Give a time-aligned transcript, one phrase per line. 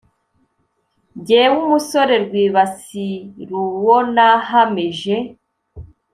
[1.25, 5.15] Jyewe umusore Rwibasiruwonahamije.